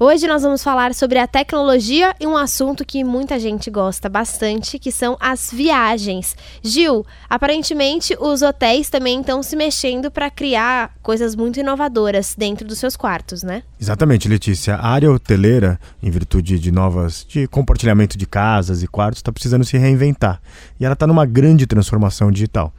Hoje 0.00 0.26
nós 0.26 0.42
vamos 0.42 0.60
falar 0.60 0.92
sobre 0.92 1.20
a 1.20 1.26
tecnologia 1.28 2.16
e 2.18 2.26
um 2.26 2.36
assunto 2.36 2.84
que 2.84 3.04
muita 3.04 3.38
gente 3.38 3.70
gosta 3.70 4.08
bastante, 4.08 4.76
que 4.76 4.90
são 4.90 5.16
as 5.20 5.52
viagens. 5.52 6.36
Gil, 6.64 7.06
aparentemente 7.30 8.16
os 8.18 8.42
hotéis 8.42 8.90
também 8.90 9.20
estão 9.20 9.40
se 9.40 9.54
mexendo 9.54 10.10
para 10.10 10.28
criar 10.28 10.92
coisas 11.00 11.36
muito 11.36 11.60
inovadoras 11.60 12.34
dentro 12.36 12.66
dos 12.66 12.80
seus 12.80 12.96
quartos, 12.96 13.44
né? 13.44 13.62
Exatamente, 13.80 14.26
Letícia. 14.26 14.74
A 14.74 14.88
área 14.88 15.12
hoteleira, 15.12 15.78
em 16.02 16.10
virtude 16.10 16.58
de 16.58 16.72
novas 16.72 17.24
de 17.28 17.46
compartilhamento 17.46 18.18
de 18.18 18.26
casas 18.26 18.82
e 18.82 18.88
quartos, 18.88 19.20
está 19.20 19.30
precisando 19.30 19.64
se 19.64 19.78
reinventar. 19.78 20.42
E 20.80 20.84
ela 20.84 20.94
está 20.94 21.06
numa 21.06 21.24
grande 21.24 21.68
transformação 21.68 22.32
digital. 22.32 22.74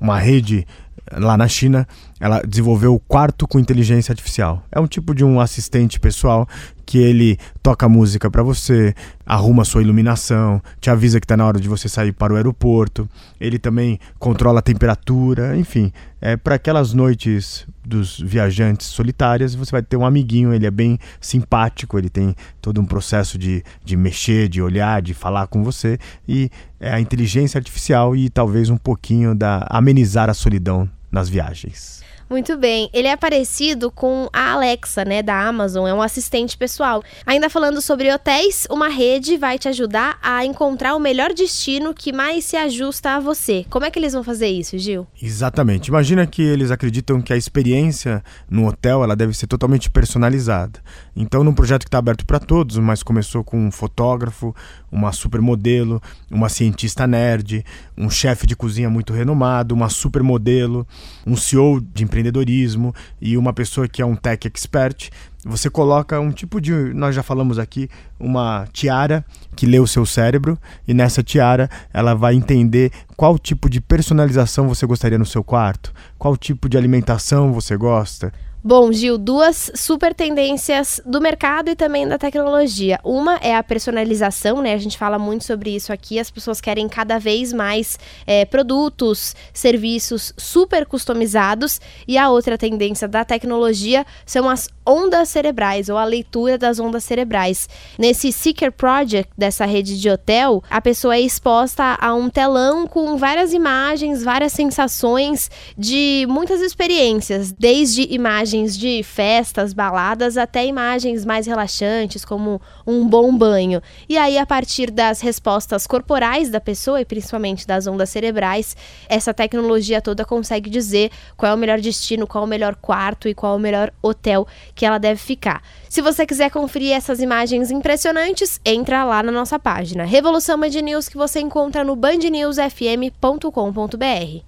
Uma 0.00 0.18
rede 0.18 0.66
lá 1.12 1.36
na 1.36 1.46
China, 1.46 1.86
ela 2.18 2.40
desenvolveu 2.40 2.94
o 2.94 3.00
quarto 3.00 3.46
com 3.46 3.58
inteligência 3.58 4.12
artificial. 4.12 4.62
É 4.72 4.80
um 4.80 4.86
tipo 4.86 5.14
de 5.14 5.24
um 5.24 5.38
assistente 5.38 6.00
pessoal 6.00 6.48
que 6.86 6.98
ele 6.98 7.36
toca 7.62 7.88
música 7.88 8.30
para 8.30 8.44
você, 8.44 8.94
arruma 9.26 9.64
sua 9.64 9.82
iluminação, 9.82 10.62
te 10.80 10.88
avisa 10.88 11.18
que 11.18 11.24
está 11.24 11.36
na 11.36 11.44
hora 11.44 11.60
de 11.60 11.68
você 11.68 11.88
sair 11.88 12.12
para 12.12 12.32
o 12.32 12.36
aeroporto. 12.36 13.08
Ele 13.40 13.58
também 13.58 13.98
controla 14.20 14.60
a 14.60 14.62
temperatura, 14.62 15.56
enfim, 15.56 15.92
é 16.20 16.36
para 16.36 16.54
aquelas 16.54 16.94
noites 16.94 17.66
dos 17.84 18.20
viajantes 18.20 18.86
solitárias, 18.86 19.54
você 19.54 19.72
vai 19.72 19.82
ter 19.82 19.96
um 19.96 20.06
amiguinho, 20.06 20.54
ele 20.54 20.66
é 20.66 20.70
bem 20.70 20.96
simpático, 21.20 21.98
ele 21.98 22.08
tem 22.08 22.34
todo 22.62 22.80
um 22.80 22.86
processo 22.86 23.36
de, 23.36 23.64
de 23.84 23.96
mexer, 23.96 24.48
de 24.48 24.62
olhar, 24.62 25.02
de 25.02 25.12
falar 25.12 25.48
com 25.48 25.64
você 25.64 25.98
e 26.26 26.48
é 26.78 26.92
a 26.92 27.00
inteligência 27.00 27.58
artificial 27.58 28.14
e 28.14 28.30
talvez 28.30 28.70
um 28.70 28.76
pouquinho 28.76 29.34
da 29.34 29.66
amenizar 29.68 30.30
a 30.30 30.34
solidão 30.34 30.88
nas 31.16 31.28
viagens. 31.30 32.02
Muito 32.28 32.56
bem. 32.56 32.90
Ele 32.92 33.06
é 33.06 33.16
parecido 33.16 33.88
com 33.88 34.28
a 34.32 34.52
Alexa, 34.52 35.04
né, 35.04 35.22
da 35.22 35.46
Amazon, 35.46 35.86
é 35.86 35.94
um 35.94 36.02
assistente 36.02 36.58
pessoal. 36.58 37.02
Ainda 37.24 37.48
falando 37.48 37.80
sobre 37.80 38.12
hotéis, 38.12 38.66
uma 38.68 38.88
rede 38.88 39.36
vai 39.36 39.58
te 39.58 39.68
ajudar 39.68 40.18
a 40.20 40.44
encontrar 40.44 40.96
o 40.96 40.98
melhor 40.98 41.32
destino 41.32 41.94
que 41.94 42.12
mais 42.12 42.44
se 42.44 42.56
ajusta 42.56 43.16
a 43.16 43.20
você. 43.20 43.64
Como 43.70 43.84
é 43.84 43.90
que 43.90 43.98
eles 43.98 44.12
vão 44.12 44.24
fazer 44.24 44.48
isso, 44.48 44.76
Gil? 44.76 45.06
Exatamente. 45.22 45.86
Imagina 45.86 46.26
que 46.26 46.42
eles 46.42 46.72
acreditam 46.72 47.22
que 47.22 47.32
a 47.32 47.36
experiência 47.36 48.24
no 48.50 48.66
hotel, 48.66 49.04
ela 49.04 49.14
deve 49.14 49.32
ser 49.32 49.46
totalmente 49.46 49.88
personalizada. 49.88 50.80
Então, 51.14 51.44
num 51.44 51.54
projeto 51.54 51.82
que 51.82 51.88
está 51.88 51.98
aberto 51.98 52.26
para 52.26 52.40
todos, 52.40 52.76
mas 52.78 53.04
começou 53.04 53.44
com 53.44 53.68
um 53.68 53.70
fotógrafo, 53.70 54.54
uma 54.90 55.12
supermodelo, 55.12 56.02
uma 56.30 56.48
cientista 56.48 57.06
nerd, 57.06 57.64
um 57.96 58.10
chefe 58.10 58.46
de 58.46 58.56
cozinha 58.56 58.90
muito 58.90 59.12
renomado, 59.12 59.74
uma 59.74 59.88
supermodelo, 59.88 60.86
um 61.26 61.36
CEO 61.36 61.80
de 61.80 62.02
empreendedorismo 62.16 62.94
e 63.20 63.36
uma 63.36 63.52
pessoa 63.52 63.86
que 63.86 64.00
é 64.00 64.06
um 64.06 64.16
tech 64.16 64.46
expert, 64.46 65.10
você 65.44 65.68
coloca 65.68 66.18
um 66.18 66.32
tipo 66.32 66.60
de, 66.60 66.72
nós 66.72 67.14
já 67.14 67.22
falamos 67.22 67.58
aqui, 67.58 67.88
uma 68.18 68.66
tiara 68.72 69.24
que 69.54 69.66
lê 69.66 69.78
o 69.78 69.86
seu 69.86 70.06
cérebro 70.06 70.58
e 70.88 70.94
nessa 70.94 71.22
tiara 71.22 71.68
ela 71.92 72.14
vai 72.14 72.34
entender 72.34 72.90
qual 73.16 73.38
tipo 73.38 73.68
de 73.68 73.80
personalização 73.80 74.66
você 74.66 74.86
gostaria 74.86 75.18
no 75.18 75.26
seu 75.26 75.44
quarto, 75.44 75.92
qual 76.18 76.36
tipo 76.36 76.68
de 76.68 76.76
alimentação 76.76 77.52
você 77.52 77.76
gosta, 77.76 78.32
Bom, 78.68 78.90
Gil, 78.92 79.16
duas 79.16 79.70
super 79.76 80.12
tendências 80.12 81.00
do 81.06 81.20
mercado 81.20 81.70
e 81.70 81.76
também 81.76 82.04
da 82.08 82.18
tecnologia. 82.18 82.98
Uma 83.04 83.36
é 83.36 83.54
a 83.54 83.62
personalização, 83.62 84.60
né? 84.60 84.74
A 84.74 84.76
gente 84.76 84.98
fala 84.98 85.20
muito 85.20 85.44
sobre 85.44 85.70
isso 85.70 85.92
aqui. 85.92 86.18
As 86.18 86.32
pessoas 86.32 86.60
querem 86.60 86.88
cada 86.88 87.16
vez 87.16 87.52
mais 87.52 87.96
é, 88.26 88.44
produtos, 88.44 89.36
serviços 89.54 90.34
super 90.36 90.84
customizados. 90.84 91.80
E 92.08 92.18
a 92.18 92.28
outra 92.28 92.58
tendência 92.58 93.06
da 93.06 93.24
tecnologia 93.24 94.04
são 94.26 94.50
as 94.50 94.68
ondas 94.84 95.28
cerebrais 95.28 95.88
ou 95.88 95.96
a 95.96 96.04
leitura 96.04 96.58
das 96.58 96.80
ondas 96.80 97.04
cerebrais. 97.04 97.68
Nesse 97.96 98.32
Seeker 98.32 98.72
Project 98.72 99.32
dessa 99.38 99.64
rede 99.64 100.00
de 100.00 100.10
hotel, 100.10 100.60
a 100.68 100.80
pessoa 100.80 101.14
é 101.14 101.20
exposta 101.20 101.96
a 102.00 102.12
um 102.14 102.28
telão 102.28 102.88
com 102.88 103.16
várias 103.16 103.52
imagens, 103.52 104.24
várias 104.24 104.52
sensações 104.52 105.50
de 105.78 106.26
muitas 106.28 106.60
experiências, 106.60 107.52
desde 107.52 108.12
imagens 108.12 108.55
imagens 108.56 108.76
de 108.76 109.02
festas, 109.02 109.72
baladas, 109.72 110.36
até 110.36 110.66
imagens 110.66 111.24
mais 111.24 111.46
relaxantes, 111.46 112.24
como 112.24 112.60
um 112.86 113.06
bom 113.06 113.36
banho. 113.36 113.82
E 114.08 114.16
aí, 114.16 114.38
a 114.38 114.46
partir 114.46 114.90
das 114.90 115.20
respostas 115.20 115.86
corporais 115.86 116.48
da 116.48 116.60
pessoa, 116.60 117.00
e 117.00 117.04
principalmente 117.04 117.66
das 117.66 117.86
ondas 117.86 118.10
cerebrais, 118.10 118.76
essa 119.08 119.34
tecnologia 119.34 120.00
toda 120.00 120.24
consegue 120.24 120.70
dizer 120.70 121.10
qual 121.36 121.52
é 121.52 121.54
o 121.54 121.58
melhor 121.58 121.80
destino, 121.80 122.26
qual 122.26 122.44
é 122.44 122.46
o 122.46 122.50
melhor 122.50 122.76
quarto 122.76 123.28
e 123.28 123.34
qual 123.34 123.54
é 123.54 123.56
o 123.56 123.60
melhor 123.60 123.92
hotel 124.02 124.46
que 124.74 124.86
ela 124.86 124.98
deve 124.98 125.20
ficar. 125.20 125.62
Se 125.88 126.00
você 126.00 126.26
quiser 126.26 126.50
conferir 126.50 126.92
essas 126.92 127.20
imagens 127.20 127.70
impressionantes, 127.70 128.60
entra 128.64 129.04
lá 129.04 129.22
na 129.22 129.32
nossa 129.32 129.58
página. 129.58 130.04
Revolução 130.04 130.58
Band 130.58 130.80
News 130.82 131.08
que 131.08 131.16
você 131.16 131.40
encontra 131.40 131.84
no 131.84 131.94
bandnewsfm.com.br. 131.94 134.44